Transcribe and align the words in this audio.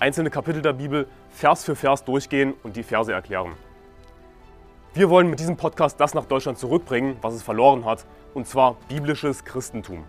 einzelne 0.00 0.30
Kapitel 0.30 0.62
der 0.62 0.72
Bibel 0.72 1.06
Vers 1.28 1.62
für 1.62 1.76
Vers 1.76 2.04
durchgehen 2.04 2.54
und 2.62 2.76
die 2.76 2.82
Verse 2.82 3.12
erklären. 3.12 3.52
Wir 4.94 5.10
wollen 5.10 5.28
mit 5.28 5.38
diesem 5.38 5.56
Podcast 5.56 6.00
das 6.00 6.14
nach 6.14 6.24
Deutschland 6.24 6.58
zurückbringen, 6.58 7.16
was 7.20 7.34
es 7.34 7.42
verloren 7.42 7.84
hat, 7.84 8.06
und 8.34 8.46
zwar 8.46 8.76
biblisches 8.88 9.44
Christentum. 9.44 10.04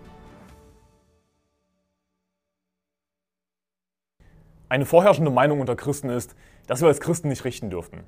Eine 4.70 4.86
vorherrschende 4.86 5.30
Meinung 5.30 5.60
unter 5.60 5.76
Christen 5.76 6.10
ist, 6.10 6.36
dass 6.66 6.80
wir 6.80 6.88
als 6.88 7.02
Christen 7.02 7.28
nicht 7.28 7.44
richten 7.44 7.70
dürften. 7.70 8.06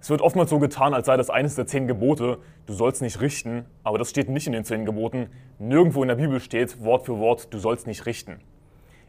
Es 0.00 0.10
wird 0.10 0.20
oftmals 0.20 0.50
so 0.50 0.58
getan, 0.58 0.92
als 0.92 1.06
sei 1.06 1.16
das 1.16 1.30
eines 1.30 1.54
der 1.56 1.66
zehn 1.66 1.88
Gebote, 1.88 2.38
du 2.66 2.72
sollst 2.74 3.00
nicht 3.00 3.20
richten, 3.22 3.64
aber 3.82 3.96
das 3.96 4.10
steht 4.10 4.28
nicht 4.28 4.46
in 4.46 4.52
den 4.52 4.64
zehn 4.64 4.84
Geboten. 4.84 5.30
Nirgendwo 5.58 6.02
in 6.02 6.08
der 6.08 6.16
Bibel 6.16 6.38
steht 6.38 6.84
Wort 6.84 7.06
für 7.06 7.18
Wort, 7.18 7.52
du 7.52 7.58
sollst 7.58 7.86
nicht 7.86 8.04
richten. 8.04 8.40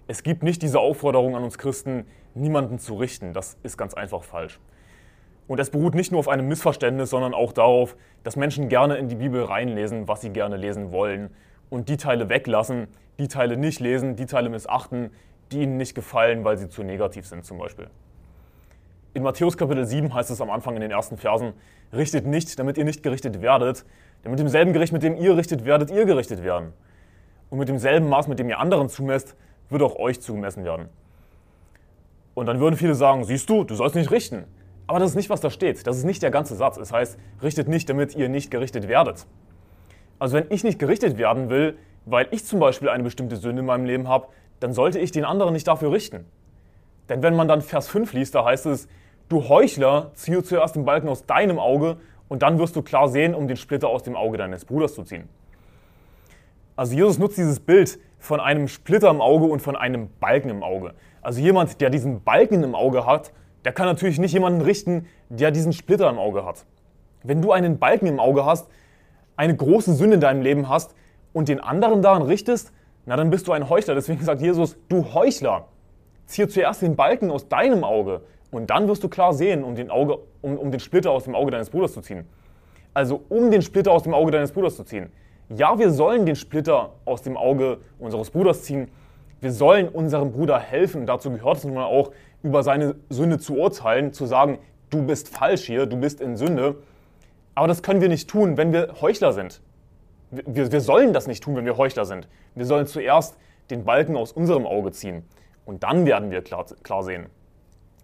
Es 0.10 0.24
gibt 0.24 0.42
nicht 0.42 0.64
diese 0.64 0.80
Aufforderung 0.80 1.36
an 1.36 1.44
uns 1.44 1.60
Christen, 1.60 2.08
niemanden 2.34 2.80
zu 2.80 2.96
richten. 2.96 3.32
Das 3.32 3.60
ist 3.62 3.78
ganz 3.78 3.94
einfach 3.94 4.24
falsch. 4.24 4.60
Und 5.48 5.60
es 5.60 5.70
beruht 5.70 5.94
nicht 5.94 6.12
nur 6.12 6.18
auf 6.18 6.28
einem 6.28 6.48
Missverständnis, 6.48 7.12
sondern 7.12 7.36
auch 7.36 7.54
darauf, 7.54 7.96
dass 8.24 8.36
Menschen 8.36 8.70
gerne 8.70 8.98
in 8.98 9.08
die 9.08 9.14
Bibel 9.14 9.44
reinlesen, 9.44 10.08
was 10.08 10.22
sie 10.22 10.32
gerne 10.32 10.58
lesen 10.58 10.92
wollen 10.92 11.30
und 11.70 11.90
die 11.90 11.98
Teile 11.98 12.28
weglassen, 12.28 12.88
die 13.20 13.28
Teile 13.28 13.56
nicht 13.56 13.82
lesen, 13.82 14.16
die 14.16 14.26
Teile 14.26 14.50
missachten, 14.50 15.12
die 15.52 15.62
ihnen 15.62 15.78
nicht 15.78 15.94
gefallen, 15.94 16.44
weil 16.44 16.58
sie 16.58 16.70
zu 16.70 16.82
negativ 16.82 17.28
sind 17.28 17.46
zum 17.46 17.60
Beispiel. 17.60 17.88
In 19.14 19.22
Matthäus 19.22 19.58
Kapitel 19.58 19.86
7 19.86 20.12
heißt 20.12 20.32
es 20.32 20.42
am 20.42 20.50
Anfang 20.50 20.74
in 20.74 20.82
den 20.82 20.90
ersten 20.90 21.18
Versen, 21.18 21.54
richtet 21.94 22.26
nicht, 22.26 22.58
damit 22.58 22.80
ihr 22.80 22.84
nicht 22.84 23.04
gerichtet 23.04 23.44
werdet, 23.44 23.86
denn 24.24 24.32
mit 24.32 24.40
demselben 24.40 24.74
Gericht, 24.74 24.92
mit 24.92 25.04
dem 25.04 25.18
ihr 25.18 25.38
richtet 25.38 25.66
werdet, 25.66 25.92
ihr 25.92 26.06
gerichtet 26.06 26.44
werden. 26.44 26.74
Und 27.52 27.60
mit 27.60 27.70
demselben 27.70 28.10
Maß, 28.10 28.28
mit 28.28 28.40
dem 28.40 28.50
ihr 28.50 28.58
anderen 28.58 28.90
zumesst, 28.90 29.36
wird 29.70 29.82
auch 29.82 29.96
euch 29.98 30.22
zugemessen 30.22 30.64
werden. 30.64 30.90
Und 32.34 32.46
dann 32.46 32.60
würden 32.60 32.76
viele 32.76 32.96
sagen, 32.96 33.24
siehst 33.24 33.50
du, 33.50 33.64
du 33.64 33.76
sollst 33.76 33.96
nicht 33.96 34.12
richten. 34.12 34.46
Aber 34.88 35.00
das 35.00 35.12
ist 35.12 35.16
nicht, 35.16 35.30
was 35.30 35.42
da 35.42 35.50
steht. 35.50 35.86
Das 35.86 35.98
ist 35.98 36.04
nicht 36.04 36.24
der 36.24 36.32
ganze 36.32 36.56
Satz. 36.56 36.78
Es 36.78 36.92
heißt, 36.92 37.20
richtet 37.44 37.68
nicht, 37.68 37.90
damit 37.90 38.16
ihr 38.16 38.30
nicht 38.30 38.50
gerichtet 38.50 38.88
werdet. 38.88 39.28
Also 40.18 40.38
wenn 40.38 40.46
ich 40.50 40.64
nicht 40.64 40.80
gerichtet 40.80 41.18
werden 41.18 41.50
will, 41.50 41.78
weil 42.06 42.28
ich 42.32 42.46
zum 42.46 42.60
Beispiel 42.60 42.90
eine 42.90 43.04
bestimmte 43.04 43.36
Sünde 43.36 43.60
in 43.60 43.66
meinem 43.66 43.86
Leben 43.86 44.08
habe, 44.08 44.28
dann 44.60 44.74
sollte 44.74 45.00
ich 45.00 45.12
den 45.12 45.26
anderen 45.26 45.54
nicht 45.54 45.68
dafür 45.68 45.92
richten. 45.92 46.26
Denn 47.08 47.22
wenn 47.24 47.36
man 47.36 47.48
dann 47.48 47.62
Vers 47.62 47.88
5 47.88 48.14
liest, 48.14 48.36
da 48.36 48.46
heißt 48.46 48.66
es, 48.66 48.88
du 49.30 49.48
Heuchler, 49.48 50.12
ziehe 50.16 50.44
zuerst 50.44 50.76
den 50.76 50.86
Balken 50.86 51.08
aus 51.08 51.26
deinem 51.26 51.60
Auge 51.60 51.98
und 52.28 52.42
dann 52.42 52.60
wirst 52.60 52.76
du 52.76 52.82
klar 52.82 53.10
sehen, 53.10 53.36
um 53.36 53.48
den 53.48 53.58
Splitter 53.58 53.90
aus 53.90 54.04
dem 54.04 54.16
Auge 54.16 54.38
deines 54.38 54.66
Bruders 54.66 54.94
zu 54.94 55.04
ziehen. 55.04 55.30
Also 56.80 56.96
Jesus 56.96 57.20
nutzt 57.20 57.38
dieses 57.38 57.60
Bild 57.60 58.00
von 58.20 58.40
einem 58.40 58.70
Splitter 58.70 59.10
im 59.10 59.20
Auge 59.20 59.44
und 59.48 59.62
von 59.62 59.76
einem 59.76 60.08
Balken 60.22 60.48
im 60.48 60.64
Auge. 60.64 60.94
Also 61.22 61.42
jemand, 61.42 61.82
der 61.82 61.90
diesen 61.90 62.24
Balken 62.24 62.64
im 62.64 62.74
Auge 62.74 63.06
hat, 63.06 63.34
der 63.66 63.74
kann 63.74 63.86
natürlich 63.86 64.18
nicht 64.18 64.32
jemanden 64.32 64.62
richten, 64.62 65.06
der 65.28 65.52
diesen 65.52 65.74
Splitter 65.74 66.10
im 66.10 66.18
Auge 66.18 66.46
hat. 66.46 66.66
Wenn 67.22 67.42
du 67.42 67.52
einen 67.52 67.80
Balken 67.80 68.06
im 68.06 68.22
Auge 68.22 68.46
hast, 68.46 68.70
eine 69.36 69.58
große 69.58 69.94
Sünde 69.94 70.16
in 70.16 70.22
deinem 70.22 70.42
Leben 70.42 70.70
hast 70.70 70.96
und 71.34 71.50
den 71.50 71.60
anderen 71.60 72.02
daran 72.02 72.22
richtest, 72.22 72.72
na 73.06 73.18
dann 73.18 73.30
bist 73.30 73.50
du 73.50 73.52
ein 73.52 73.68
Heuchler. 73.68 73.96
Deswegen 73.96 74.24
sagt 74.24 74.42
Jesus, 74.42 74.78
du 74.88 75.14
Heuchler, 75.14 75.68
ziehe 76.28 76.48
zuerst 76.48 76.82
den 76.82 76.96
Balken 76.96 77.30
aus 77.30 77.50
deinem 77.50 77.84
Auge 77.84 78.22
und 78.52 78.70
dann 78.70 78.88
wirst 78.88 79.04
du 79.04 79.10
klar 79.10 79.34
sehen, 79.34 79.66
um 79.66 79.76
den, 79.76 79.92
Auge, 79.92 80.20
um, 80.42 80.58
um 80.58 80.72
den 80.72 80.80
Splitter 80.80 81.12
aus 81.12 81.26
dem 81.26 81.36
Auge 81.36 81.52
deines 81.52 81.72
Bruders 81.72 81.92
zu 81.92 82.00
ziehen. 82.00 82.26
Also 82.94 83.22
um 83.28 83.52
den 83.52 83.64
Splitter 83.64 83.92
aus 83.92 84.04
dem 84.04 84.14
Auge 84.14 84.32
deines 84.32 84.54
Bruders 84.54 84.78
zu 84.78 84.86
ziehen. 84.86 85.12
Ja, 85.50 85.80
wir 85.80 85.90
sollen 85.90 86.28
den 86.28 86.36
Splitter 86.36 86.94
aus 87.06 87.24
dem 87.24 87.36
Auge 87.36 87.80
unseres 87.98 88.30
Bruders 88.30 88.64
ziehen. 88.64 88.92
Wir 89.42 89.52
sollen 89.52 89.90
unserem 89.90 90.32
Bruder 90.32 90.60
helfen. 90.60 91.08
Dazu 91.08 91.32
gehört 91.32 91.58
es 91.58 91.64
nun 91.64 91.74
mal 91.74 91.86
auch, 91.86 92.12
über 92.44 92.62
seine 92.62 92.96
Sünde 93.10 93.40
zu 93.40 93.58
urteilen, 93.58 94.14
zu 94.14 94.28
sagen, 94.28 94.60
du 94.92 95.06
bist 95.06 95.30
falsch 95.30 95.66
hier, 95.66 95.88
du 95.88 95.98
bist 95.98 96.22
in 96.22 96.38
Sünde. 96.38 96.76
Aber 97.56 97.68
das 97.68 97.82
können 97.82 98.00
wir 98.00 98.10
nicht 98.10 98.30
tun, 98.30 98.58
wenn 98.58 98.72
wir 98.72 98.96
Heuchler 99.02 99.34
sind. 99.34 99.62
Wir, 100.30 100.72
wir 100.72 100.82
sollen 100.82 101.14
das 101.14 101.26
nicht 101.26 101.44
tun, 101.44 101.56
wenn 101.56 101.66
wir 101.66 101.78
Heuchler 101.78 102.06
sind. 102.06 102.28
Wir 102.54 102.68
sollen 102.68 102.86
zuerst 102.86 103.36
den 103.72 103.86
Balken 103.86 104.16
aus 104.16 104.32
unserem 104.32 104.68
Auge 104.68 104.92
ziehen. 104.92 105.24
Und 105.66 105.82
dann 105.82 106.06
werden 106.06 106.30
wir 106.30 106.44
klar, 106.44 106.66
klar 106.84 107.04
sehen. 107.04 107.26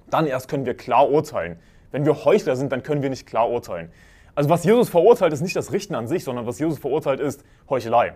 Dann 0.09 0.25
erst 0.25 0.49
können 0.49 0.65
wir 0.65 0.75
klar 0.75 1.09
urteilen. 1.11 1.59
Wenn 1.91 2.05
wir 2.05 2.25
Heuchler 2.25 2.55
sind, 2.55 2.71
dann 2.71 2.81
können 2.81 3.03
wir 3.03 3.11
nicht 3.11 3.27
klar 3.27 3.49
urteilen. 3.49 3.91
Also 4.35 4.49
was 4.49 4.65
Jesus 4.65 4.89
verurteilt, 4.89 5.31
ist 5.33 5.41
nicht 5.41 5.55
das 5.55 5.71
Richten 5.71 5.95
an 5.95 6.07
sich, 6.07 6.25
sondern 6.25 6.45
was 6.45 6.59
Jesus 6.59 6.77
verurteilt, 6.77 7.21
ist 7.21 7.43
Heuchelei. 7.69 8.15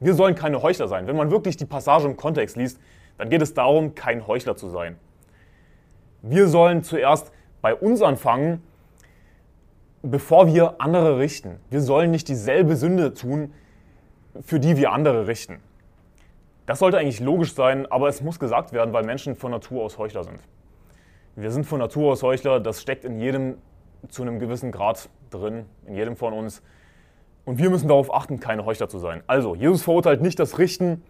Wir 0.00 0.14
sollen 0.14 0.34
keine 0.34 0.62
Heuchler 0.62 0.88
sein. 0.88 1.06
Wenn 1.06 1.16
man 1.16 1.30
wirklich 1.30 1.56
die 1.56 1.66
Passage 1.66 2.06
im 2.06 2.16
Kontext 2.16 2.56
liest, 2.56 2.80
dann 3.18 3.28
geht 3.28 3.42
es 3.42 3.54
darum, 3.54 3.94
kein 3.94 4.26
Heuchler 4.26 4.56
zu 4.56 4.68
sein. 4.68 4.96
Wir 6.22 6.48
sollen 6.48 6.82
zuerst 6.82 7.32
bei 7.60 7.74
uns 7.74 8.00
anfangen, 8.00 8.62
bevor 10.02 10.46
wir 10.46 10.80
andere 10.80 11.18
richten. 11.18 11.60
Wir 11.70 11.80
sollen 11.80 12.10
nicht 12.10 12.28
dieselbe 12.28 12.74
Sünde 12.74 13.14
tun, 13.14 13.52
für 14.40 14.58
die 14.58 14.76
wir 14.76 14.92
andere 14.92 15.26
richten. 15.26 15.60
Das 16.66 16.78
sollte 16.78 16.98
eigentlich 16.98 17.20
logisch 17.20 17.54
sein, 17.54 17.90
aber 17.90 18.08
es 18.08 18.22
muss 18.22 18.38
gesagt 18.38 18.72
werden, 18.72 18.92
weil 18.92 19.04
Menschen 19.04 19.36
von 19.36 19.50
Natur 19.50 19.82
aus 19.82 19.98
Heuchler 19.98 20.24
sind. 20.24 20.40
Wir 21.36 21.50
sind 21.50 21.64
von 21.64 21.78
Natur 21.78 22.12
aus 22.12 22.22
Heuchler, 22.22 22.60
das 22.60 22.80
steckt 22.80 23.04
in 23.04 23.20
jedem 23.20 23.56
zu 24.08 24.22
einem 24.22 24.38
gewissen 24.38 24.72
Grad 24.72 25.08
drin, 25.30 25.66
in 25.86 25.94
jedem 25.94 26.16
von 26.16 26.32
uns. 26.32 26.62
Und 27.44 27.58
wir 27.58 27.70
müssen 27.70 27.88
darauf 27.88 28.12
achten, 28.12 28.40
keine 28.40 28.64
Heuchler 28.64 28.88
zu 28.88 28.98
sein. 28.98 29.22
Also, 29.26 29.54
Jesus 29.54 29.82
verurteilt 29.82 30.20
nicht 30.20 30.38
das 30.38 30.58
Richten. 30.58 31.02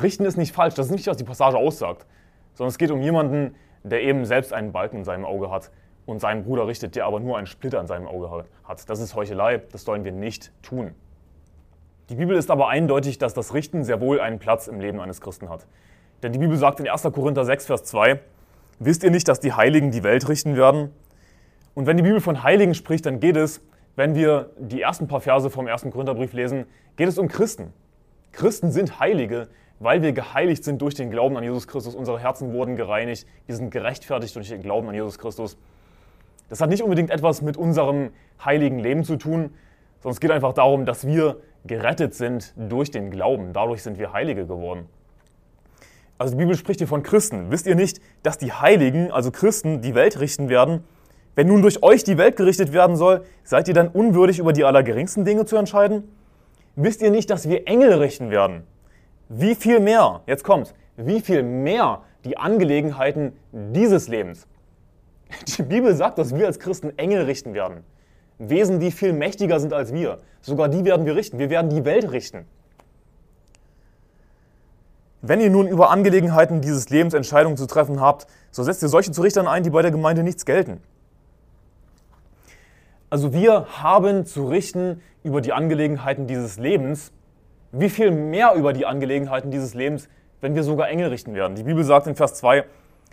Richten 0.00 0.24
ist 0.24 0.36
nicht 0.36 0.54
falsch, 0.54 0.74
das 0.74 0.86
ist 0.86 0.92
nicht, 0.92 1.06
was 1.06 1.16
die 1.16 1.24
Passage 1.24 1.56
aussagt. 1.56 2.06
Sondern 2.54 2.70
es 2.70 2.78
geht 2.78 2.90
um 2.90 3.02
jemanden, 3.02 3.54
der 3.82 4.02
eben 4.02 4.24
selbst 4.24 4.52
einen 4.52 4.72
Balken 4.72 4.98
in 4.98 5.04
seinem 5.04 5.24
Auge 5.24 5.50
hat 5.50 5.70
und 6.06 6.20
seinen 6.20 6.44
Bruder 6.44 6.66
richtet, 6.66 6.96
der 6.96 7.06
aber 7.06 7.20
nur 7.20 7.36
einen 7.36 7.46
Splitter 7.46 7.80
in 7.80 7.86
seinem 7.86 8.06
Auge 8.06 8.30
hat. 8.64 8.88
Das 8.88 9.00
ist 9.00 9.14
Heuchelei, 9.14 9.62
das 9.72 9.84
sollen 9.84 10.04
wir 10.04 10.12
nicht 10.12 10.52
tun. 10.62 10.94
Die 12.08 12.14
Bibel 12.14 12.36
ist 12.36 12.50
aber 12.50 12.68
eindeutig, 12.68 13.18
dass 13.18 13.34
das 13.34 13.52
Richten 13.52 13.84
sehr 13.84 14.00
wohl 14.00 14.20
einen 14.20 14.38
Platz 14.38 14.68
im 14.68 14.80
Leben 14.80 15.00
eines 15.00 15.20
Christen 15.20 15.48
hat. 15.48 15.66
Denn 16.22 16.32
die 16.32 16.38
Bibel 16.38 16.56
sagt 16.56 16.80
in 16.80 16.88
1. 16.88 17.02
Korinther 17.02 17.44
6, 17.44 17.66
Vers 17.66 17.84
2, 17.84 18.20
Wisst 18.78 19.04
ihr 19.04 19.10
nicht, 19.10 19.26
dass 19.26 19.40
die 19.40 19.54
Heiligen 19.54 19.90
die 19.90 20.02
Welt 20.02 20.28
richten 20.28 20.54
werden? 20.54 20.90
Und 21.76 21.84
wenn 21.84 21.98
die 21.98 22.02
Bibel 22.02 22.20
von 22.20 22.42
Heiligen 22.42 22.74
spricht, 22.74 23.04
dann 23.04 23.20
geht 23.20 23.36
es, 23.36 23.60
wenn 23.96 24.14
wir 24.14 24.48
die 24.58 24.80
ersten 24.80 25.08
paar 25.08 25.20
Verse 25.20 25.50
vom 25.50 25.66
ersten 25.66 25.90
Korintherbrief 25.90 26.32
lesen, 26.32 26.64
geht 26.96 27.06
es 27.06 27.18
um 27.18 27.28
Christen. 27.28 27.74
Christen 28.32 28.72
sind 28.72 28.98
Heilige, 28.98 29.48
weil 29.78 30.00
wir 30.00 30.12
geheiligt 30.12 30.64
sind 30.64 30.80
durch 30.80 30.94
den 30.94 31.10
Glauben 31.10 31.36
an 31.36 31.44
Jesus 31.44 31.68
Christus. 31.68 31.94
Unsere 31.94 32.18
Herzen 32.18 32.54
wurden 32.54 32.76
gereinigt. 32.76 33.26
Wir 33.44 33.56
sind 33.56 33.70
gerechtfertigt 33.70 34.34
durch 34.34 34.48
den 34.48 34.62
Glauben 34.62 34.88
an 34.88 34.94
Jesus 34.94 35.18
Christus. 35.18 35.58
Das 36.48 36.62
hat 36.62 36.70
nicht 36.70 36.82
unbedingt 36.82 37.10
etwas 37.10 37.42
mit 37.42 37.58
unserem 37.58 38.08
heiligen 38.42 38.78
Leben 38.78 39.04
zu 39.04 39.16
tun, 39.16 39.50
sondern 40.00 40.14
es 40.14 40.20
geht 40.20 40.30
einfach 40.30 40.54
darum, 40.54 40.86
dass 40.86 41.06
wir 41.06 41.36
gerettet 41.66 42.14
sind 42.14 42.54
durch 42.56 42.90
den 42.90 43.10
Glauben. 43.10 43.52
Dadurch 43.52 43.82
sind 43.82 43.98
wir 43.98 44.14
Heilige 44.14 44.46
geworden. 44.46 44.86
Also 46.16 46.32
die 46.32 46.38
Bibel 46.38 46.56
spricht 46.56 46.80
hier 46.80 46.88
von 46.88 47.02
Christen. 47.02 47.50
Wisst 47.50 47.66
ihr 47.66 47.74
nicht, 47.74 48.00
dass 48.22 48.38
die 48.38 48.54
Heiligen, 48.54 49.10
also 49.10 49.30
Christen, 49.30 49.82
die 49.82 49.94
Welt 49.94 50.18
richten 50.18 50.48
werden? 50.48 50.82
Wenn 51.36 51.48
nun 51.48 51.60
durch 51.60 51.82
euch 51.82 52.02
die 52.02 52.16
Welt 52.16 52.36
gerichtet 52.36 52.72
werden 52.72 52.96
soll, 52.96 53.22
seid 53.44 53.68
ihr 53.68 53.74
dann 53.74 53.88
unwürdig, 53.88 54.38
über 54.38 54.54
die 54.54 54.64
allergeringsten 54.64 55.26
Dinge 55.26 55.44
zu 55.44 55.56
entscheiden? 55.56 56.08
Wisst 56.76 57.02
ihr 57.02 57.10
nicht, 57.10 57.28
dass 57.28 57.46
wir 57.46 57.68
Engel 57.68 57.92
richten 57.92 58.30
werden? 58.30 58.62
Wie 59.28 59.54
viel 59.54 59.78
mehr, 59.80 60.22
jetzt 60.26 60.44
kommt, 60.44 60.74
wie 60.96 61.20
viel 61.20 61.42
mehr 61.42 62.02
die 62.24 62.38
Angelegenheiten 62.38 63.32
dieses 63.52 64.08
Lebens? 64.08 64.46
Die 65.58 65.62
Bibel 65.62 65.94
sagt, 65.94 66.18
dass 66.18 66.34
wir 66.34 66.46
als 66.46 66.58
Christen 66.58 66.98
Engel 66.98 67.24
richten 67.24 67.52
werden. 67.52 67.84
Wesen, 68.38 68.80
die 68.80 68.90
viel 68.90 69.12
mächtiger 69.12 69.60
sind 69.60 69.74
als 69.74 69.92
wir. 69.92 70.20
Sogar 70.40 70.68
die 70.68 70.86
werden 70.86 71.04
wir 71.04 71.16
richten. 71.16 71.38
Wir 71.38 71.50
werden 71.50 71.68
die 71.68 71.84
Welt 71.84 72.12
richten. 72.12 72.46
Wenn 75.20 75.40
ihr 75.40 75.50
nun 75.50 75.66
über 75.66 75.90
Angelegenheiten 75.90 76.62
dieses 76.62 76.88
Lebens 76.88 77.12
Entscheidungen 77.12 77.56
zu 77.58 77.66
treffen 77.66 78.00
habt, 78.00 78.26
so 78.50 78.62
setzt 78.62 78.82
ihr 78.82 78.88
solche 78.88 79.10
zu 79.10 79.20
Richtern 79.20 79.48
ein, 79.48 79.64
die 79.64 79.70
bei 79.70 79.82
der 79.82 79.90
Gemeinde 79.90 80.22
nichts 80.22 80.46
gelten. 80.46 80.80
Also 83.08 83.32
wir 83.32 83.66
haben 83.82 84.26
zu 84.26 84.48
richten 84.48 85.00
über 85.22 85.40
die 85.40 85.52
Angelegenheiten 85.52 86.26
dieses 86.26 86.58
Lebens. 86.58 87.12
Wie 87.70 87.88
viel 87.88 88.10
mehr 88.10 88.54
über 88.54 88.72
die 88.72 88.84
Angelegenheiten 88.84 89.52
dieses 89.52 89.74
Lebens, 89.74 90.08
wenn 90.40 90.56
wir 90.56 90.64
sogar 90.64 90.88
Engel 90.88 91.08
richten 91.10 91.32
werden? 91.34 91.54
Die 91.54 91.62
Bibel 91.62 91.84
sagt 91.84 92.08
in 92.08 92.16
Vers 92.16 92.34
2, 92.34 92.64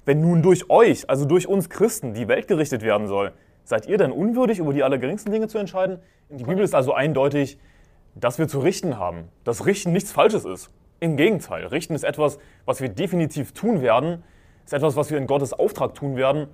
Wenn 0.05 0.19
nun 0.19 0.41
durch 0.41 0.67
euch, 0.71 1.07
also 1.11 1.25
durch 1.25 1.47
uns 1.47 1.69
Christen, 1.69 2.15
die 2.15 2.27
Welt 2.27 2.47
gerichtet 2.47 2.81
werden 2.81 3.07
soll, 3.07 3.33
seid 3.65 3.85
ihr 3.85 3.99
denn 3.99 4.11
unwürdig, 4.11 4.57
über 4.57 4.73
die 4.73 4.81
allergeringsten 4.81 5.31
Dinge 5.31 5.47
zu 5.47 5.59
entscheiden? 5.59 5.99
Die 6.29 6.43
Bibel 6.43 6.63
ist 6.63 6.73
also 6.73 6.93
eindeutig, 6.93 7.59
dass 8.15 8.39
wir 8.39 8.47
zu 8.47 8.61
richten 8.61 8.97
haben, 8.97 9.25
dass 9.43 9.67
Richten 9.67 9.91
nichts 9.91 10.11
Falsches 10.11 10.43
ist. 10.43 10.71
Im 11.01 11.17
Gegenteil, 11.17 11.67
Richten 11.67 11.93
ist 11.93 12.03
etwas, 12.03 12.39
was 12.65 12.81
wir 12.81 12.89
definitiv 12.89 13.51
tun 13.51 13.83
werden, 13.83 14.23
ist 14.65 14.73
etwas, 14.73 14.95
was 14.95 15.11
wir 15.11 15.19
in 15.19 15.27
Gottes 15.27 15.53
Auftrag 15.53 15.93
tun 15.93 16.15
werden, 16.15 16.47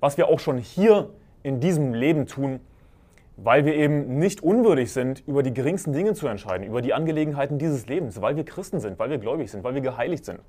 was 0.00 0.18
wir 0.18 0.28
auch 0.28 0.40
schon 0.40 0.58
hier 0.58 1.08
in 1.42 1.60
diesem 1.60 1.94
Leben 1.94 2.26
tun, 2.26 2.60
weil 3.36 3.64
wir 3.64 3.74
eben 3.74 4.18
nicht 4.18 4.42
unwürdig 4.42 4.92
sind, 4.92 5.22
über 5.26 5.42
die 5.42 5.54
geringsten 5.54 5.92
Dinge 5.92 6.14
zu 6.14 6.26
entscheiden, 6.26 6.66
über 6.66 6.82
die 6.82 6.94
Angelegenheiten 6.94 7.58
dieses 7.58 7.86
Lebens, 7.86 8.20
weil 8.20 8.36
wir 8.36 8.44
Christen 8.44 8.80
sind, 8.80 8.98
weil 8.98 9.10
wir 9.10 9.18
gläubig 9.18 9.50
sind, 9.50 9.64
weil 9.64 9.74
wir 9.74 9.80
geheiligt 9.80 10.24
sind. 10.24 10.40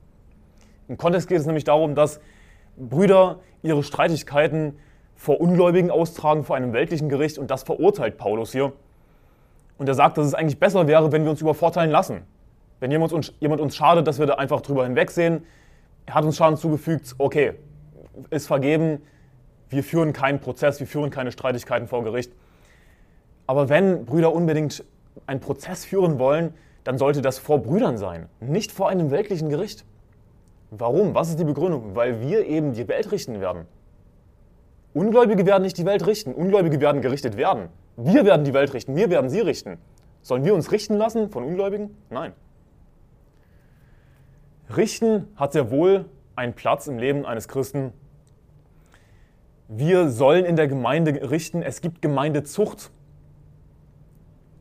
Im 0.88 0.98
Kontext 0.98 1.28
geht 1.28 1.40
es 1.40 1.46
nämlich 1.46 1.64
darum, 1.64 1.96
dass 1.96 2.20
Brüder 2.78 3.40
ihre 3.62 3.84
Streitigkeiten 3.84 4.78
vor 5.16 5.40
Ungläubigen 5.40 5.92
austragen, 5.92 6.44
vor 6.44 6.56
einem 6.56 6.74
weltlichen 6.74 7.08
Gericht 7.08 7.38
und 7.38 7.50
das 7.50 7.64
verurteilt 7.64 8.18
Paulus 8.18 8.52
hier. 8.52 8.74
Und 9.78 9.88
er 9.88 9.96
sagt, 9.96 10.18
dass 10.18 10.26
es 10.28 10.34
eigentlich 10.34 10.60
besser 10.60 10.88
wäre, 10.88 11.12
wenn 11.12 11.24
wir 11.24 11.32
uns 11.32 11.42
übervorteilen 11.42 11.92
lassen. 11.92 12.24
Wenn 12.80 12.92
jemand 12.92 13.14
uns, 13.14 13.34
jemand 13.40 13.62
uns 13.62 13.76
schadet, 13.76 14.08
dass 14.08 14.20
wir 14.20 14.26
da 14.26 14.36
einfach 14.36 14.62
drüber 14.62 14.84
hinwegsehen. 14.84 15.46
Er 16.06 16.16
hat 16.16 16.26
uns 16.26 16.36
Schaden 16.36 16.58
zugefügt, 16.58 17.16
okay, 17.18 17.54
ist 18.30 18.48
vergeben, 18.48 19.02
wir 19.70 19.84
führen 19.84 20.14
keinen 20.14 20.40
Prozess, 20.40 20.80
wir 20.80 20.88
führen 20.88 21.10
keine 21.10 21.32
Streitigkeiten 21.32 21.88
vor 21.88 22.04
Gericht. 22.04 22.34
Aber 23.48 23.70
wenn 23.70 24.06
Brüder 24.06 24.34
unbedingt 24.34 24.84
einen 25.26 25.40
Prozess 25.40 25.86
führen 25.86 26.20
wollen, 26.20 26.54
dann 26.84 26.98
sollte 26.98 27.22
das 27.22 27.40
vor 27.40 27.60
Brüdern 27.60 27.98
sein, 27.98 28.28
nicht 28.40 28.72
vor 28.72 28.90
einem 28.90 29.12
weltlichen 29.12 29.50
Gericht. 29.50 29.86
Warum? 30.72 31.14
Was 31.14 31.30
ist 31.30 31.40
die 31.40 31.46
Begründung? 31.46 31.96
Weil 31.96 32.22
wir 32.22 32.46
eben 32.46 32.74
die 32.74 32.88
Welt 32.88 33.12
richten 33.12 33.40
werden. 33.40 33.66
Ungläubige 34.94 35.46
werden 35.46 35.64
nicht 35.64 35.78
die 35.78 35.86
Welt 35.86 36.06
richten, 36.06 36.34
Ungläubige 36.34 36.80
werden 36.80 37.02
gerichtet 37.02 37.38
werden. 37.38 37.70
Wir 37.96 38.26
werden 38.26 38.44
die 38.44 38.54
Welt 38.54 38.74
richten, 38.74 38.96
wir 38.96 39.10
werden 39.10 39.30
sie 39.30 39.40
richten. 39.40 39.78
Sollen 40.22 40.44
wir 40.46 40.54
uns 40.54 40.72
richten 40.72 40.96
lassen 40.96 41.30
von 41.30 41.44
Ungläubigen? 41.44 41.96
Nein. 42.10 42.34
Richten 44.76 45.28
hat 45.36 45.54
sehr 45.54 45.70
wohl 45.70 46.06
einen 46.36 46.54
Platz 46.54 46.88
im 46.88 46.98
Leben 46.98 47.26
eines 47.26 47.48
Christen. 47.48 47.92
Wir 49.68 50.10
sollen 50.10 50.46
in 50.46 50.56
der 50.56 50.68
Gemeinde 50.68 51.30
richten. 51.30 51.62
Es 51.62 51.82
gibt 51.82 52.02
Gemeindezucht. 52.02 52.92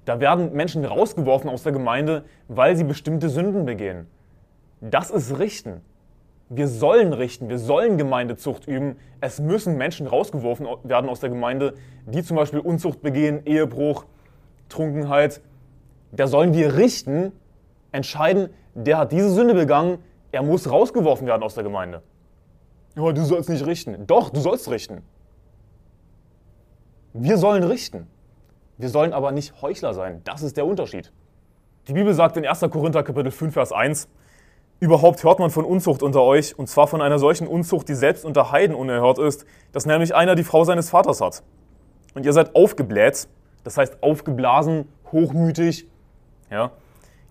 Da 0.05 0.21
werden 0.21 0.53
Menschen 0.53 0.85
rausgeworfen 0.85 1.49
aus 1.49 1.63
der 1.63 1.73
Gemeinde, 1.73 2.25
weil 2.49 2.77
sie 2.77 2.85
bestimmte 2.85 3.29
Sünden 3.29 3.65
begehen. 3.65 4.07
Das 4.81 5.11
ist 5.11 5.39
Richten. 5.39 5.81
Wir 6.55 6.69
sollen 6.69 7.15
richten, 7.15 7.49
wir 7.49 7.59
sollen 7.59 7.97
Gemeindezucht 7.97 8.69
üben. 8.69 8.97
Es 9.23 9.41
müssen 9.41 9.79
Menschen 9.79 10.07
rausgeworfen 10.07 10.67
werden 10.83 11.09
aus 11.09 11.21
der 11.21 11.31
Gemeinde, 11.31 11.73
die 12.05 12.23
zum 12.23 12.37
Beispiel 12.37 12.61
Unzucht 12.61 13.01
begehen, 13.01 13.47
Ehebruch, 13.47 14.05
Trunkenheit. 14.69 15.41
Da 16.11 16.27
sollen 16.27 16.53
wir 16.53 16.77
richten, 16.77 17.33
entscheiden, 17.91 18.51
der 18.75 18.99
hat 18.99 19.13
diese 19.13 19.31
Sünde 19.31 19.55
begangen, 19.55 19.99
er 20.31 20.43
muss 20.43 20.71
rausgeworfen 20.71 21.27
werden 21.27 21.43
aus 21.43 21.55
der 21.55 21.65
Gemeinde. 21.65 22.03
Ja, 22.97 23.13
du 23.13 23.25
sollst 23.25 23.49
nicht 23.49 23.65
richten. 23.65 24.07
Doch, 24.07 24.29
du 24.29 24.41
sollst 24.41 24.71
richten. 24.71 25.01
Wir 27.15 27.39
sollen 27.39 27.63
richten. 27.63 28.09
Wir 28.83 28.89
sollen 28.89 29.13
aber 29.13 29.31
nicht 29.31 29.63
Heuchler 29.63 29.95
sein. 29.95 30.23
Das 30.25 30.43
ist 30.43 30.57
der 30.57 30.67
Unterschied. 30.67 31.13
Die 31.87 31.93
Bibel 31.93 32.13
sagt 32.15 32.37
in 32.37 32.45
1. 32.45 32.63
Korinther 32.63 33.05
Kapitel 33.05 33.31
5, 33.31 33.55
Vers 33.55 33.71
1, 33.71 34.09
Überhaupt 34.81 35.23
hört 35.23 35.39
man 35.39 35.51
von 35.51 35.65
Unzucht 35.65 36.03
unter 36.03 36.23
euch, 36.23 36.59
und 36.59 36.67
zwar 36.67 36.89
von 36.89 37.01
einer 37.01 37.21
solchen 37.21 37.47
Unzucht, 37.47 37.89
die 37.89 37.95
selbst 37.95 38.25
unter 38.25 38.51
Heiden 38.51 38.75
unerhört 38.75 39.21
ist, 39.21 39.47
dass 39.71 39.87
nämlich 39.87 40.17
einer 40.17 40.35
die 40.35 40.43
Frau 40.43 40.65
seines 40.65 40.91
Vaters 40.91 41.21
hat. 41.21 41.45
Und 42.15 42.27
ihr 42.27 42.33
seid 42.33 42.57
aufgebläht, 42.57 43.29
das 43.63 43.77
heißt 43.79 44.03
aufgeblasen, 44.03 44.89
hochmütig. 45.13 45.87
Ja? 46.51 46.73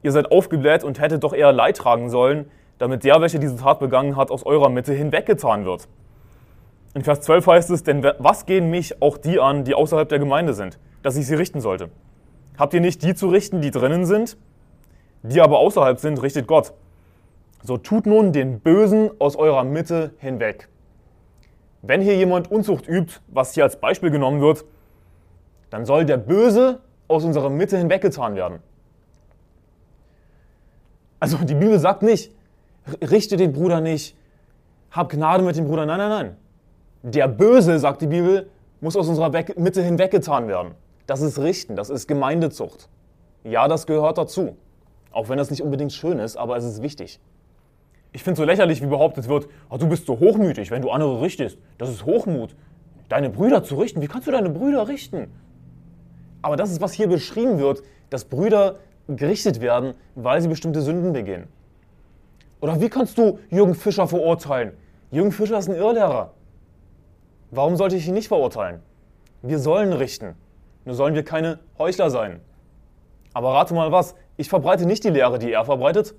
Ihr 0.03 0.13
seid 0.13 0.31
aufgebläht 0.31 0.85
und 0.85 1.01
hättet 1.01 1.21
doch 1.25 1.33
eher 1.33 1.51
Leid 1.51 1.75
tragen 1.75 2.09
sollen, 2.09 2.49
damit 2.77 3.03
der, 3.03 3.19
welcher 3.19 3.39
diese 3.39 3.57
Tat 3.57 3.81
begangen 3.81 4.15
hat, 4.15 4.31
aus 4.31 4.45
eurer 4.45 4.69
Mitte 4.69 4.93
hinweggetan 4.93 5.65
wird. 5.65 5.89
In 6.93 7.03
Vers 7.03 7.21
12 7.21 7.47
heißt 7.47 7.69
es, 7.69 7.83
denn 7.83 8.03
was 8.19 8.45
gehen 8.45 8.69
mich 8.69 9.01
auch 9.01 9.17
die 9.17 9.39
an, 9.39 9.63
die 9.63 9.73
außerhalb 9.73 10.09
der 10.09 10.19
Gemeinde 10.19 10.53
sind, 10.53 10.77
dass 11.03 11.15
ich 11.15 11.25
sie 11.25 11.35
richten 11.35 11.61
sollte? 11.61 11.89
Habt 12.57 12.73
ihr 12.73 12.81
nicht 12.81 13.01
die 13.01 13.15
zu 13.15 13.29
richten, 13.29 13.61
die 13.61 13.71
drinnen 13.71 14.05
sind? 14.05 14.37
Die 15.23 15.39
aber 15.39 15.59
außerhalb 15.59 15.99
sind, 15.99 16.21
richtet 16.21 16.47
Gott. 16.47 16.73
So 17.63 17.77
tut 17.77 18.05
nun 18.05 18.33
den 18.33 18.59
Bösen 18.59 19.11
aus 19.19 19.35
eurer 19.35 19.63
Mitte 19.63 20.13
hinweg. 20.17 20.67
Wenn 21.81 22.01
hier 22.01 22.15
jemand 22.15 22.51
Unzucht 22.51 22.87
übt, 22.87 23.21
was 23.27 23.53
hier 23.53 23.63
als 23.63 23.79
Beispiel 23.79 24.11
genommen 24.11 24.41
wird, 24.41 24.65
dann 25.69 25.85
soll 25.85 26.05
der 26.05 26.17
Böse 26.17 26.81
aus 27.07 27.23
unserer 27.23 27.49
Mitte 27.49 27.77
hinweggetan 27.77 28.35
werden. 28.35 28.59
Also 31.19 31.37
die 31.37 31.55
Bibel 31.55 31.79
sagt 31.79 32.01
nicht, 32.01 32.33
richte 33.01 33.37
den 33.37 33.53
Bruder 33.53 33.79
nicht, 33.79 34.17
hab 34.91 35.09
Gnade 35.09 35.43
mit 35.43 35.55
dem 35.55 35.65
Bruder. 35.65 35.85
Nein, 35.85 35.99
nein, 35.99 36.09
nein. 36.09 36.37
Der 37.03 37.27
Böse, 37.27 37.79
sagt 37.79 38.01
die 38.01 38.07
Bibel, 38.07 38.49
muss 38.79 38.95
aus 38.95 39.07
unserer 39.07 39.31
Mitte 39.57 39.81
hinweggetan 39.81 40.47
werden. 40.47 40.73
Das 41.07 41.21
ist 41.21 41.39
Richten, 41.39 41.75
das 41.75 41.89
ist 41.89 42.07
Gemeindezucht. 42.07 42.89
Ja, 43.43 43.67
das 43.67 43.87
gehört 43.87 44.19
dazu. 44.19 44.55
Auch 45.11 45.27
wenn 45.27 45.37
das 45.37 45.49
nicht 45.49 45.63
unbedingt 45.63 45.93
schön 45.93 46.19
ist, 46.19 46.37
aber 46.37 46.57
es 46.57 46.63
ist 46.63 46.83
wichtig. 46.83 47.19
Ich 48.13 48.23
finde 48.23 48.33
es 48.33 48.37
so 48.37 48.45
lächerlich, 48.45 48.81
wie 48.81 48.87
behauptet 48.87 49.27
wird, 49.27 49.47
oh, 49.69 49.77
du 49.77 49.87
bist 49.87 50.05
so 50.05 50.19
hochmütig, 50.19 50.69
wenn 50.69 50.81
du 50.81 50.91
andere 50.91 51.21
richtest. 51.21 51.57
Das 51.77 51.89
ist 51.89 52.05
Hochmut. 52.05 52.55
Deine 53.09 53.29
Brüder 53.29 53.63
zu 53.63 53.75
richten, 53.75 54.01
wie 54.01 54.07
kannst 54.07 54.27
du 54.27 54.31
deine 54.31 54.49
Brüder 54.49 54.87
richten? 54.87 55.31
Aber 56.41 56.55
das 56.55 56.71
ist, 56.71 56.81
was 56.81 56.93
hier 56.93 57.07
beschrieben 57.07 57.57
wird, 57.57 57.81
dass 58.09 58.25
Brüder 58.25 58.75
gerichtet 59.07 59.59
werden, 59.59 59.95
weil 60.15 60.41
sie 60.41 60.47
bestimmte 60.47 60.81
Sünden 60.81 61.13
begehen. 61.13 61.47
Oder 62.59 62.79
wie 62.79 62.89
kannst 62.89 63.17
du 63.17 63.39
Jürgen 63.49 63.73
Fischer 63.73 64.07
verurteilen? 64.07 64.73
Jürgen 65.09 65.31
Fischer 65.31 65.57
ist 65.57 65.67
ein 65.67 65.75
Irrlehrer. 65.75 66.31
Warum 67.51 67.75
sollte 67.75 67.97
ich 67.97 68.07
ihn 68.07 68.13
nicht 68.13 68.29
verurteilen? 68.29 68.81
Wir 69.41 69.59
sollen 69.59 69.91
richten. 69.91 70.35
Nur 70.85 70.95
sollen 70.95 71.15
wir 71.15 71.23
keine 71.23 71.59
Heuchler 71.77 72.09
sein. 72.09 72.39
Aber 73.33 73.53
rate 73.53 73.73
mal 73.73 73.91
was, 73.91 74.15
ich 74.37 74.47
verbreite 74.47 74.85
nicht 74.85 75.03
die 75.03 75.09
Lehre, 75.09 75.37
die 75.37 75.51
er 75.51 75.65
verbreitet, 75.65 76.15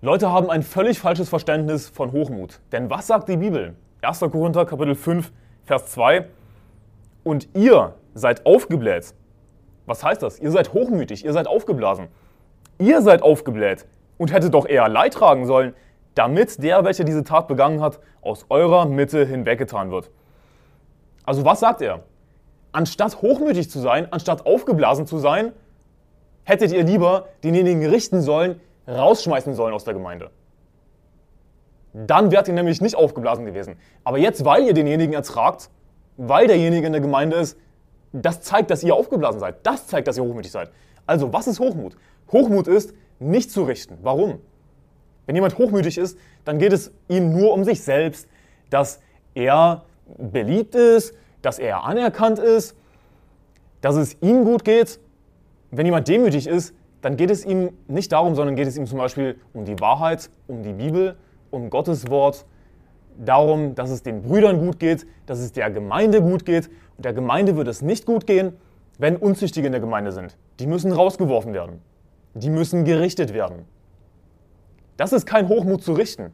Leute 0.00 0.32
haben 0.32 0.50
ein 0.50 0.64
völlig 0.64 0.98
falsches 0.98 1.28
Verständnis 1.28 1.88
von 1.88 2.10
Hochmut. 2.10 2.58
Denn 2.72 2.90
was 2.90 3.06
sagt 3.06 3.28
die 3.28 3.36
Bibel? 3.36 3.76
1. 4.02 4.18
Korinther 4.18 4.66
Kapitel 4.66 4.96
5, 4.96 5.30
Vers 5.64 5.92
2. 5.92 6.26
Und 7.22 7.48
ihr 7.54 7.94
seid 8.14 8.44
aufgebläht. 8.44 9.14
Was 9.86 10.02
heißt 10.02 10.20
das? 10.20 10.40
Ihr 10.40 10.50
seid 10.50 10.72
hochmütig, 10.72 11.24
ihr 11.24 11.32
seid 11.32 11.46
aufgeblasen. 11.46 12.08
Ihr 12.78 13.00
seid 13.02 13.22
aufgebläht 13.22 13.86
und 14.18 14.32
hättet 14.32 14.54
doch 14.54 14.66
eher 14.66 14.88
Leid 14.88 15.14
tragen 15.14 15.46
sollen, 15.46 15.74
damit 16.14 16.62
der, 16.62 16.84
welcher 16.84 17.04
diese 17.04 17.24
Tat 17.24 17.48
begangen 17.48 17.80
hat, 17.80 18.00
aus 18.20 18.46
eurer 18.48 18.86
Mitte 18.86 19.24
hinweggetan 19.24 19.90
wird. 19.90 20.10
Also 21.24 21.44
was 21.44 21.60
sagt 21.60 21.82
er? 21.82 22.00
Anstatt 22.72 23.20
hochmütig 23.22 23.70
zu 23.70 23.78
sein, 23.78 24.08
anstatt 24.10 24.46
aufgeblasen 24.46 25.06
zu 25.06 25.18
sein, 25.18 25.52
hättet 26.44 26.72
ihr 26.72 26.84
lieber 26.84 27.28
denjenigen 27.44 27.84
richten 27.86 28.22
sollen, 28.22 28.60
rausschmeißen 28.88 29.54
sollen 29.54 29.74
aus 29.74 29.84
der 29.84 29.94
Gemeinde. 29.94 30.30
Dann 31.92 32.30
wärt 32.30 32.48
ihr 32.48 32.54
nämlich 32.54 32.80
nicht 32.80 32.96
aufgeblasen 32.96 33.44
gewesen. 33.44 33.76
Aber 34.02 34.18
jetzt, 34.18 34.44
weil 34.44 34.64
ihr 34.64 34.72
denjenigen 34.72 35.12
ertragt, 35.12 35.70
weil 36.16 36.46
derjenige 36.46 36.86
in 36.86 36.92
der 36.92 37.02
Gemeinde 37.02 37.36
ist, 37.36 37.58
das 38.12 38.40
zeigt, 38.40 38.70
dass 38.70 38.82
ihr 38.82 38.94
aufgeblasen 38.94 39.40
seid. 39.40 39.56
Das 39.62 39.86
zeigt, 39.86 40.08
dass 40.08 40.16
ihr 40.16 40.24
hochmütig 40.24 40.50
seid. 40.50 40.70
Also, 41.06 41.32
was 41.32 41.46
ist 41.46 41.60
Hochmut? 41.60 41.96
Hochmut 42.30 42.68
ist, 42.68 42.94
nicht 43.18 43.50
zu 43.50 43.64
richten. 43.64 43.98
Warum? 44.02 44.40
Wenn 45.26 45.34
jemand 45.34 45.56
hochmütig 45.58 45.98
ist, 45.98 46.18
dann 46.44 46.58
geht 46.58 46.72
es 46.72 46.92
ihm 47.08 47.32
nur 47.32 47.52
um 47.52 47.64
sich 47.64 47.82
selbst, 47.82 48.28
dass 48.70 49.00
er 49.34 49.84
beliebt 50.18 50.74
ist, 50.74 51.14
dass 51.42 51.58
er 51.58 51.84
anerkannt 51.84 52.38
ist, 52.38 52.76
dass 53.80 53.96
es 53.96 54.16
ihm 54.20 54.44
gut 54.44 54.64
geht. 54.64 55.00
Wenn 55.70 55.86
jemand 55.86 56.08
demütig 56.08 56.46
ist, 56.46 56.74
dann 57.00 57.16
geht 57.16 57.30
es 57.30 57.44
ihm 57.44 57.70
nicht 57.88 58.12
darum, 58.12 58.34
sondern 58.34 58.54
geht 58.56 58.68
es 58.68 58.76
ihm 58.76 58.86
zum 58.86 58.98
Beispiel 58.98 59.36
um 59.52 59.64
die 59.64 59.78
Wahrheit, 59.80 60.30
um 60.46 60.62
die 60.62 60.72
Bibel, 60.72 61.16
um 61.50 61.68
Gottes 61.68 62.08
Wort, 62.08 62.44
darum, 63.18 63.74
dass 63.74 63.90
es 63.90 64.02
den 64.02 64.22
Brüdern 64.22 64.58
gut 64.60 64.78
geht, 64.78 65.06
dass 65.26 65.40
es 65.40 65.52
der 65.52 65.70
Gemeinde 65.70 66.22
gut 66.22 66.44
geht. 66.44 66.70
Und 66.96 67.04
der 67.04 67.12
Gemeinde 67.12 67.56
wird 67.56 67.68
es 67.68 67.82
nicht 67.82 68.06
gut 68.06 68.26
gehen, 68.26 68.54
wenn 68.98 69.16
Unzüchtige 69.16 69.66
in 69.66 69.72
der 69.72 69.80
Gemeinde 69.80 70.12
sind. 70.12 70.36
Die 70.60 70.66
müssen 70.66 70.92
rausgeworfen 70.92 71.52
werden. 71.52 71.80
Die 72.34 72.50
müssen 72.50 72.84
gerichtet 72.84 73.34
werden. 73.34 73.64
Das 74.96 75.12
ist 75.12 75.26
kein 75.26 75.48
Hochmut 75.48 75.82
zu 75.82 75.92
richten. 75.92 76.32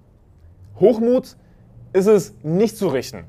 Hochmut 0.81 1.37
ist 1.93 2.07
es 2.07 2.35
nicht 2.43 2.77
zu 2.77 2.89
richten, 2.89 3.25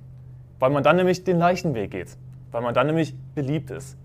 weil 0.59 0.69
man 0.69 0.83
dann 0.83 0.95
nämlich 0.95 1.23
den 1.23 1.37
Leichenweg 1.37 1.91
geht, 1.91 2.17
weil 2.51 2.61
man 2.61 2.73
dann 2.73 2.87
nämlich 2.87 3.15
beliebt 3.35 3.71
ist, 3.71 3.97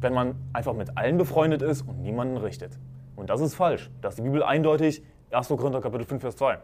wenn 0.00 0.12
man 0.12 0.36
einfach 0.52 0.74
mit 0.74 0.96
allen 0.96 1.18
befreundet 1.18 1.62
ist 1.62 1.82
und 1.82 2.02
niemanden 2.02 2.36
richtet. 2.36 2.78
Und 3.16 3.30
das 3.30 3.40
ist 3.40 3.54
falsch. 3.54 3.90
Das 4.00 4.14
ist 4.14 4.18
die 4.18 4.22
Bibel 4.22 4.42
eindeutig, 4.42 5.02
1. 5.30 5.48
Korinther 5.48 5.80
Kapitel 5.80 6.04
5, 6.04 6.22
Vers 6.22 6.36
2. 6.36 6.58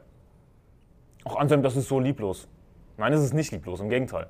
Auch 1.24 1.36
Anselm, 1.36 1.62
das 1.62 1.76
ist 1.76 1.88
so 1.88 1.98
lieblos. 1.98 2.48
Nein, 2.96 3.12
es 3.12 3.22
ist 3.22 3.34
nicht 3.34 3.50
lieblos, 3.50 3.80
im 3.80 3.88
Gegenteil. 3.88 4.28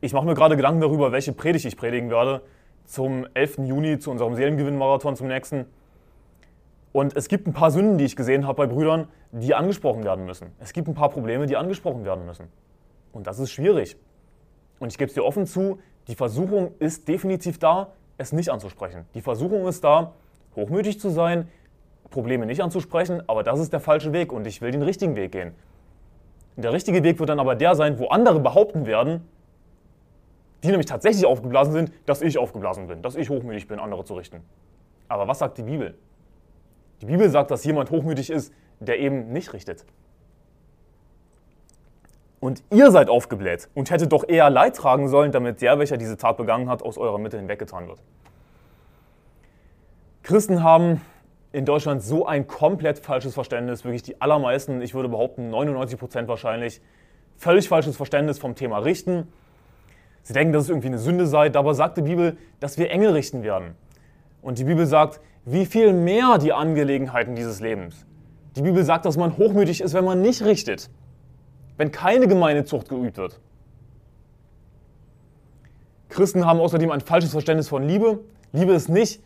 Ich 0.00 0.12
mache 0.12 0.24
mir 0.24 0.34
gerade 0.34 0.56
Gedanken 0.56 0.80
darüber, 0.80 1.12
welche 1.12 1.32
Predigt 1.32 1.64
ich 1.64 1.76
predigen 1.76 2.08
werde 2.08 2.42
zum 2.84 3.26
11. 3.34 3.58
Juni, 3.58 3.98
zu 3.98 4.10
unserem 4.10 4.34
Seelengewinn-Marathon 4.36 5.16
zum 5.16 5.26
nächsten. 5.26 5.66
Und 6.98 7.16
es 7.16 7.28
gibt 7.28 7.46
ein 7.46 7.52
paar 7.52 7.70
Sünden, 7.70 7.96
die 7.96 8.04
ich 8.04 8.16
gesehen 8.16 8.44
habe 8.44 8.56
bei 8.56 8.66
Brüdern, 8.66 9.06
die 9.30 9.54
angesprochen 9.54 10.02
werden 10.02 10.26
müssen. 10.26 10.50
Es 10.58 10.72
gibt 10.72 10.88
ein 10.88 10.94
paar 10.94 11.10
Probleme, 11.10 11.46
die 11.46 11.56
angesprochen 11.56 12.04
werden 12.04 12.26
müssen. 12.26 12.48
Und 13.12 13.28
das 13.28 13.38
ist 13.38 13.52
schwierig. 13.52 13.96
Und 14.80 14.90
ich 14.90 14.98
gebe 14.98 15.06
es 15.06 15.14
dir 15.14 15.24
offen 15.24 15.46
zu, 15.46 15.78
die 16.08 16.16
Versuchung 16.16 16.72
ist 16.80 17.06
definitiv 17.06 17.60
da, 17.60 17.92
es 18.16 18.32
nicht 18.32 18.48
anzusprechen. 18.48 19.04
Die 19.14 19.20
Versuchung 19.20 19.68
ist 19.68 19.84
da, 19.84 20.14
hochmütig 20.56 20.98
zu 20.98 21.10
sein, 21.10 21.46
Probleme 22.10 22.46
nicht 22.46 22.64
anzusprechen, 22.64 23.22
aber 23.28 23.44
das 23.44 23.60
ist 23.60 23.72
der 23.72 23.78
falsche 23.78 24.12
Weg 24.12 24.32
und 24.32 24.44
ich 24.48 24.60
will 24.60 24.72
den 24.72 24.82
richtigen 24.82 25.14
Weg 25.14 25.30
gehen. 25.30 25.52
Der 26.56 26.72
richtige 26.72 27.04
Weg 27.04 27.20
wird 27.20 27.28
dann 27.28 27.38
aber 27.38 27.54
der 27.54 27.76
sein, 27.76 28.00
wo 28.00 28.08
andere 28.08 28.40
behaupten 28.40 28.86
werden, 28.86 29.20
die 30.64 30.66
nämlich 30.66 30.86
tatsächlich 30.86 31.26
aufgeblasen 31.26 31.72
sind, 31.72 31.92
dass 32.06 32.22
ich 32.22 32.38
aufgeblasen 32.38 32.88
bin, 32.88 33.02
dass 33.02 33.14
ich 33.14 33.30
hochmütig 33.30 33.68
bin, 33.68 33.78
andere 33.78 34.04
zu 34.04 34.14
richten. 34.14 34.40
Aber 35.06 35.28
was 35.28 35.38
sagt 35.38 35.58
die 35.58 35.62
Bibel? 35.62 35.94
Die 37.00 37.06
Bibel 37.06 37.28
sagt, 37.30 37.50
dass 37.50 37.64
jemand 37.64 37.90
hochmütig 37.90 38.30
ist, 38.30 38.52
der 38.80 38.98
eben 38.98 39.32
nicht 39.32 39.52
richtet. 39.52 39.84
Und 42.40 42.62
ihr 42.70 42.90
seid 42.90 43.08
aufgebläht 43.08 43.68
und 43.74 43.90
hättet 43.90 44.12
doch 44.12 44.28
eher 44.28 44.48
Leid 44.48 44.76
tragen 44.76 45.08
sollen, 45.08 45.32
damit 45.32 45.60
der, 45.60 45.78
welcher 45.78 45.96
diese 45.96 46.16
Tat 46.16 46.36
begangen 46.36 46.68
hat, 46.68 46.82
aus 46.82 46.96
eurer 46.96 47.18
Mitte 47.18 47.36
hinweggetan 47.36 47.88
wird. 47.88 48.00
Christen 50.22 50.62
haben 50.62 51.00
in 51.52 51.64
Deutschland 51.64 52.02
so 52.02 52.26
ein 52.26 52.46
komplett 52.46 52.98
falsches 52.98 53.34
Verständnis, 53.34 53.84
wirklich 53.84 54.02
die 54.02 54.20
allermeisten, 54.20 54.82
ich 54.82 54.94
würde 54.94 55.08
behaupten 55.08 55.50
99 55.50 55.98
Prozent 55.98 56.28
wahrscheinlich, 56.28 56.80
völlig 57.36 57.68
falsches 57.68 57.96
Verständnis 57.96 58.38
vom 58.38 58.54
Thema 58.54 58.78
Richten. 58.78 59.32
Sie 60.22 60.32
denken, 60.32 60.52
dass 60.52 60.64
es 60.64 60.68
irgendwie 60.68 60.88
eine 60.88 60.98
Sünde 60.98 61.26
sei, 61.26 61.48
dabei 61.48 61.72
sagt 61.72 61.96
die 61.96 62.02
Bibel, 62.02 62.36
dass 62.60 62.78
wir 62.78 62.90
Engel 62.90 63.12
richten 63.12 63.42
werden. 63.42 63.74
Und 64.42 64.58
die 64.58 64.64
Bibel 64.64 64.86
sagt, 64.86 65.20
wie 65.50 65.64
viel 65.64 65.94
mehr 65.94 66.36
die 66.36 66.52
Angelegenheiten 66.52 67.34
dieses 67.34 67.60
Lebens. 67.60 68.04
Die 68.54 68.60
Bibel 68.60 68.84
sagt, 68.84 69.06
dass 69.06 69.16
man 69.16 69.38
hochmütig 69.38 69.80
ist, 69.80 69.94
wenn 69.94 70.04
man 70.04 70.20
nicht 70.20 70.44
richtet, 70.44 70.90
wenn 71.78 71.90
keine 71.90 72.28
Gemeindezucht 72.28 72.90
geübt 72.90 73.16
wird. 73.16 73.40
Christen 76.10 76.44
haben 76.44 76.60
außerdem 76.60 76.90
ein 76.90 77.00
falsches 77.00 77.30
Verständnis 77.30 77.68
von 77.68 77.82
Liebe. 77.82 78.20
Liebe 78.52 78.72
ist 78.74 78.90
nicht, 78.90 79.22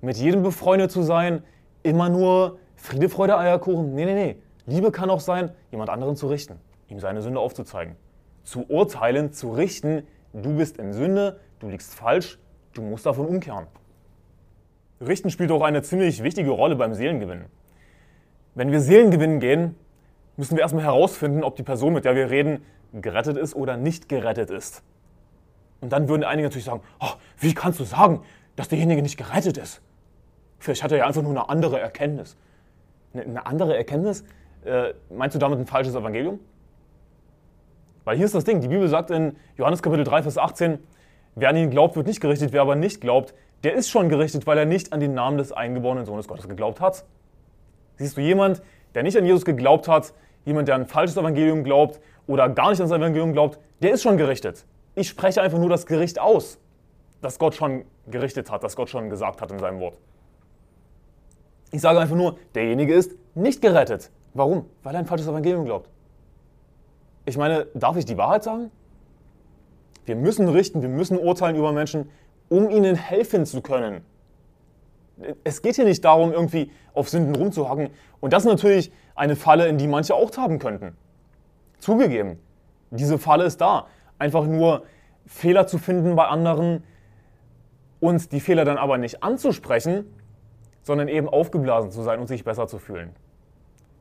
mit 0.00 0.16
jedem 0.16 0.44
befreundet 0.44 0.92
zu 0.92 1.02
sein, 1.02 1.42
immer 1.82 2.08
nur 2.08 2.58
Friede, 2.76 3.08
Freude, 3.08 3.36
Eierkuchen. 3.36 3.94
Nee, 3.94 4.04
nee, 4.04 4.14
nee. 4.14 4.36
Liebe 4.66 4.92
kann 4.92 5.10
auch 5.10 5.20
sein, 5.20 5.50
jemand 5.72 5.90
anderen 5.90 6.14
zu 6.14 6.28
richten, 6.28 6.54
ihm 6.88 7.00
seine 7.00 7.20
Sünde 7.20 7.40
aufzuzeigen. 7.40 7.96
Zu 8.44 8.64
urteilen, 8.68 9.32
zu 9.32 9.50
richten, 9.52 10.06
du 10.32 10.56
bist 10.56 10.78
in 10.78 10.92
Sünde, 10.92 11.40
du 11.58 11.68
liegst 11.68 11.94
falsch, 11.94 12.38
du 12.74 12.82
musst 12.82 13.06
davon 13.06 13.26
umkehren. 13.26 13.66
Richten 15.00 15.30
spielt 15.30 15.50
auch 15.50 15.62
eine 15.62 15.82
ziemlich 15.82 16.22
wichtige 16.22 16.50
Rolle 16.50 16.76
beim 16.76 16.94
Seelengewinn. 16.94 17.46
Wenn 18.54 18.70
wir 18.70 18.80
Seelengewinn 18.80 19.40
gehen, 19.40 19.74
müssen 20.36 20.56
wir 20.56 20.62
erstmal 20.62 20.84
herausfinden, 20.84 21.42
ob 21.42 21.56
die 21.56 21.62
Person, 21.62 21.92
mit 21.92 22.04
der 22.04 22.14
wir 22.14 22.30
reden, 22.30 22.64
gerettet 22.92 23.36
ist 23.36 23.54
oder 23.54 23.76
nicht 23.76 24.08
gerettet 24.08 24.50
ist. 24.50 24.82
Und 25.80 25.92
dann 25.92 26.08
würden 26.08 26.24
einige 26.24 26.46
natürlich 26.48 26.64
sagen, 26.64 26.82
oh, 27.00 27.10
wie 27.38 27.54
kannst 27.54 27.80
du 27.80 27.84
sagen, 27.84 28.22
dass 28.56 28.68
derjenige 28.68 29.02
nicht 29.02 29.16
gerettet 29.16 29.58
ist? 29.58 29.82
Vielleicht 30.58 30.82
hat 30.82 30.92
er 30.92 30.98
ja 30.98 31.06
einfach 31.06 31.22
nur 31.22 31.32
eine 31.32 31.48
andere 31.48 31.80
Erkenntnis. 31.80 32.36
Eine, 33.12 33.44
andere 33.46 33.76
Erkenntnis? 33.76 34.24
Äh, 34.64 34.94
meinst 35.10 35.34
du 35.34 35.38
damit 35.38 35.58
ein 35.58 35.66
falsches 35.66 35.94
Evangelium? 35.94 36.40
Weil 38.04 38.16
hier 38.16 38.26
ist 38.26 38.34
das 38.34 38.44
Ding, 38.44 38.60
die 38.60 38.68
Bibel 38.68 38.88
sagt 38.88 39.10
in 39.10 39.36
Johannes 39.56 39.82
Kapitel 39.82 40.04
3, 40.04 40.22
Vers 40.22 40.38
18, 40.38 40.78
wer 41.34 41.48
an 41.48 41.56
ihn 41.56 41.70
glaubt, 41.70 41.96
wird 41.96 42.06
nicht 42.06 42.20
gerichtet, 42.20 42.52
wer 42.52 42.62
aber 42.62 42.76
nicht 42.76 43.00
glaubt, 43.00 43.34
der 43.64 43.74
ist 43.74 43.88
schon 43.88 44.08
gerichtet, 44.08 44.46
weil 44.46 44.58
er 44.58 44.66
nicht 44.66 44.92
an 44.92 45.00
den 45.00 45.14
Namen 45.14 45.38
des 45.38 45.50
eingeborenen 45.50 46.04
Sohnes 46.04 46.28
Gottes 46.28 46.46
geglaubt 46.48 46.80
hat. 46.80 47.04
Siehst 47.96 48.16
du 48.16 48.20
jemand, 48.20 48.62
der 48.94 49.02
nicht 49.02 49.16
an 49.16 49.24
Jesus 49.24 49.44
geglaubt 49.44 49.88
hat, 49.88 50.12
jemand, 50.44 50.68
der 50.68 50.74
an 50.74 50.82
ein 50.82 50.86
falsches 50.86 51.16
Evangelium 51.16 51.64
glaubt 51.64 52.00
oder 52.26 52.48
gar 52.50 52.70
nicht 52.70 52.80
an 52.80 52.88
das 52.88 52.98
Evangelium 52.98 53.32
glaubt, 53.32 53.58
der 53.82 53.92
ist 53.92 54.02
schon 54.02 54.18
gerichtet. 54.18 54.66
Ich 54.94 55.08
spreche 55.08 55.40
einfach 55.40 55.58
nur 55.58 55.70
das 55.70 55.86
Gericht 55.86 56.20
aus, 56.20 56.58
das 57.22 57.38
Gott 57.38 57.54
schon 57.54 57.84
gerichtet 58.06 58.50
hat, 58.50 58.62
das 58.62 58.76
Gott 58.76 58.90
schon 58.90 59.08
gesagt 59.08 59.40
hat 59.40 59.50
in 59.50 59.58
seinem 59.58 59.80
Wort. 59.80 59.98
Ich 61.72 61.80
sage 61.80 61.98
einfach 61.98 62.16
nur, 62.16 62.36
derjenige 62.54 62.94
ist 62.94 63.16
nicht 63.34 63.62
gerettet. 63.62 64.10
Warum? 64.34 64.66
Weil 64.82 64.94
er 64.94 65.00
ein 65.00 65.06
falsches 65.06 65.26
Evangelium 65.26 65.64
glaubt. 65.64 65.88
Ich 67.24 67.38
meine, 67.38 67.66
darf 67.74 67.96
ich 67.96 68.04
die 68.04 68.18
Wahrheit 68.18 68.44
sagen? 68.44 68.70
Wir 70.04 70.16
müssen 70.16 70.48
richten, 70.48 70.82
wir 70.82 70.90
müssen 70.90 71.18
urteilen 71.18 71.56
über 71.56 71.72
Menschen, 71.72 72.10
um 72.48 72.70
ihnen 72.70 72.96
helfen 72.96 73.46
zu 73.46 73.60
können. 73.60 74.02
Es 75.44 75.62
geht 75.62 75.76
hier 75.76 75.84
nicht 75.84 76.04
darum, 76.04 76.32
irgendwie 76.32 76.70
auf 76.92 77.08
Sünden 77.08 77.34
rumzuhacken. 77.36 77.90
Und 78.20 78.32
das 78.32 78.44
ist 78.44 78.50
natürlich 78.50 78.92
eine 79.14 79.36
Falle, 79.36 79.68
in 79.68 79.78
die 79.78 79.86
manche 79.86 80.14
auch 80.14 80.30
tappen 80.30 80.58
könnten. 80.58 80.96
Zugegeben, 81.78 82.38
diese 82.90 83.18
Falle 83.18 83.44
ist 83.44 83.60
da. 83.60 83.86
Einfach 84.18 84.46
nur 84.46 84.84
Fehler 85.26 85.66
zu 85.66 85.78
finden 85.78 86.16
bei 86.16 86.26
anderen 86.26 86.82
und 88.00 88.32
die 88.32 88.40
Fehler 88.40 88.64
dann 88.64 88.76
aber 88.76 88.98
nicht 88.98 89.22
anzusprechen, 89.22 90.04
sondern 90.82 91.08
eben 91.08 91.28
aufgeblasen 91.28 91.90
zu 91.90 92.02
sein 92.02 92.20
und 92.20 92.26
sich 92.26 92.44
besser 92.44 92.66
zu 92.66 92.78
fühlen. 92.78 93.10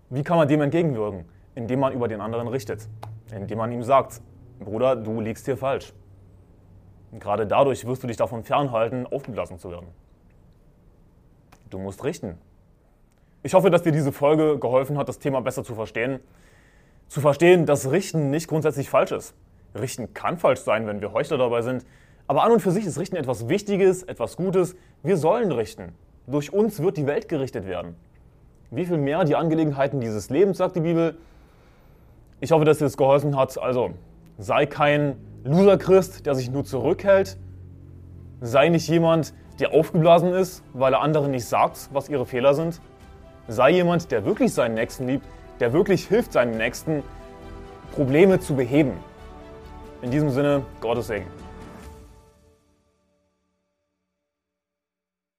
Wie 0.09 0.23
kann 0.23 0.37
man 0.37 0.47
dem 0.47 0.61
entgegenwirken? 0.61 1.25
Indem 1.55 1.79
man 1.79 1.93
über 1.93 2.07
den 2.07 2.21
anderen 2.21 2.47
richtet. 2.47 2.87
Indem 3.33 3.57
man 3.57 3.71
ihm 3.71 3.83
sagt, 3.83 4.21
Bruder, 4.59 4.95
du 4.95 5.21
liegst 5.21 5.45
hier 5.45 5.57
falsch. 5.57 5.93
Und 7.13 7.19
gerade 7.19 7.45
dadurch 7.45 7.85
wirst 7.85 8.01
du 8.01 8.07
dich 8.07 8.17
davon 8.17 8.43
fernhalten, 8.43 9.05
aufgeblasen 9.05 9.59
zu 9.59 9.69
werden. 9.69 9.85
Du 11.69 11.77
musst 11.77 12.03
richten. 12.03 12.39
Ich 13.43 13.53
hoffe, 13.53 13.69
dass 13.69 13.83
dir 13.83 13.91
diese 13.91 14.11
Folge 14.11 14.57
geholfen 14.57 14.97
hat, 14.97 15.07
das 15.09 15.19
Thema 15.19 15.39
besser 15.41 15.63
zu 15.63 15.75
verstehen. 15.75 16.19
Zu 17.09 17.21
verstehen, 17.21 17.67
dass 17.67 17.91
Richten 17.91 18.31
nicht 18.31 18.47
grundsätzlich 18.47 18.89
falsch 18.89 19.11
ist. 19.11 19.35
Richten 19.75 20.15
kann 20.15 20.39
falsch 20.39 20.61
sein, 20.61 20.87
wenn 20.87 21.01
wir 21.01 21.13
Heuchler 21.13 21.37
dabei 21.37 21.61
sind. 21.61 21.85
Aber 22.25 22.43
an 22.43 22.51
und 22.51 22.61
für 22.61 22.71
sich 22.71 22.83
ist 22.83 22.97
Richten 22.97 23.15
etwas 23.15 23.47
Wichtiges, 23.47 24.01
etwas 24.01 24.35
Gutes. 24.35 24.75
Wir 25.03 25.17
sollen 25.17 25.51
richten. 25.51 25.93
Durch 26.25 26.51
uns 26.51 26.81
wird 26.81 26.97
die 26.97 27.05
Welt 27.05 27.29
gerichtet 27.29 27.67
werden. 27.67 27.95
Wie 28.71 28.87
viel 28.87 28.97
mehr 28.97 29.23
die 29.23 29.35
Angelegenheiten 29.35 30.01
dieses 30.01 30.31
Lebens, 30.31 30.57
sagt 30.57 30.75
die 30.77 30.81
Bibel. 30.81 31.15
Ich 32.39 32.51
hoffe, 32.51 32.65
dass 32.65 32.79
dir 32.79 32.85
das 32.85 32.97
geholfen 32.97 33.37
hat. 33.37 33.55
Also, 33.59 33.91
sei 34.39 34.65
kein 34.65 35.17
Loser-Christ, 35.43 36.25
der 36.25 36.35
sich 36.35 36.49
nur 36.49 36.63
zurückhält. 36.63 37.37
Sei 38.39 38.69
nicht 38.69 38.87
jemand, 38.87 39.33
der 39.59 39.73
aufgeblasen 39.73 40.33
ist, 40.33 40.63
weil 40.73 40.93
er 40.93 41.01
anderen 41.01 41.31
nicht 41.31 41.45
sagt, 41.45 41.89
was 41.91 42.09
ihre 42.09 42.25
Fehler 42.25 42.53
sind. 42.53 42.79
Sei 43.47 43.71
jemand, 43.71 44.09
der 44.11 44.25
wirklich 44.25 44.53
seinen 44.53 44.75
Nächsten 44.75 45.07
liebt, 45.07 45.25
der 45.59 45.73
wirklich 45.73 46.07
hilft 46.07 46.33
seinen 46.33 46.57
Nächsten, 46.57 47.03
Probleme 47.93 48.39
zu 48.39 48.55
beheben. 48.55 48.93
In 50.01 50.11
diesem 50.11 50.29
Sinne, 50.29 50.63
Gottes 50.81 51.07
Segen. 51.07 51.42